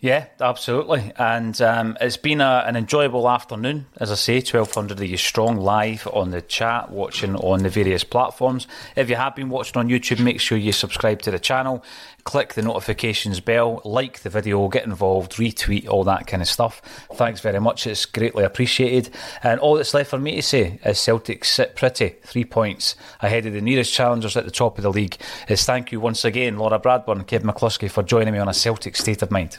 [0.00, 1.12] Yeah, absolutely.
[1.16, 3.86] And um, it's been a, an enjoyable afternoon.
[3.98, 8.02] As I say, 1200 of you strong live on the chat, watching on the various
[8.02, 8.66] platforms.
[8.96, 11.84] If you have been watching on YouTube, make sure you subscribe to the channel
[12.24, 16.80] click the notifications bell, like the video, get involved, retweet, all that kind of stuff.
[17.14, 19.10] Thanks very much, it's greatly appreciated.
[19.42, 23.46] And all that's left for me to say is Celtic sit pretty, three points ahead
[23.46, 25.16] of the nearest challengers at the top of the league.
[25.48, 28.96] Is thank you once again, Laura Bradburn, Kevin McCluskie, for joining me on a Celtic
[28.96, 29.58] State of Mind.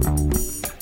[0.00, 0.81] Tchau.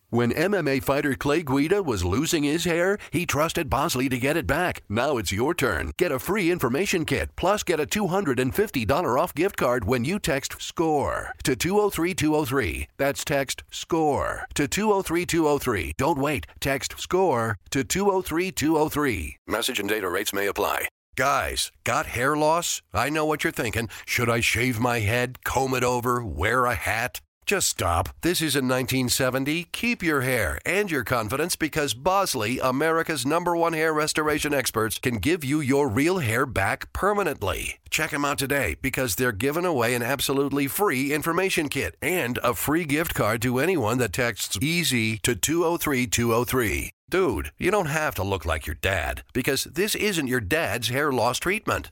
[0.11, 4.45] When MMA fighter Clay Guida was losing his hair, he trusted Bosley to get it
[4.45, 4.83] back.
[4.89, 5.93] Now it's your turn.
[5.97, 10.61] Get a free information kit, plus get a $250 off gift card when you text
[10.61, 12.89] SCORE to 203203.
[12.97, 15.93] That's text SCORE to 203203.
[15.97, 16.45] Don't wait.
[16.59, 19.37] Text SCORE to 203203.
[19.47, 20.89] Message and data rates may apply.
[21.15, 22.81] Guys, got hair loss?
[22.93, 23.87] I know what you're thinking.
[24.05, 27.21] Should I shave my head, comb it over, wear a hat?
[27.45, 28.09] Just stop.
[28.21, 29.65] This isn't 1970.
[29.71, 35.17] Keep your hair and your confidence because Bosley, America's number one hair restoration experts, can
[35.17, 37.79] give you your real hair back permanently.
[37.89, 42.53] Check them out today because they're giving away an absolutely free information kit and a
[42.53, 46.91] free gift card to anyone that texts EASY to 203203.
[47.09, 51.11] Dude, you don't have to look like your dad because this isn't your dad's hair
[51.11, 51.91] loss treatment.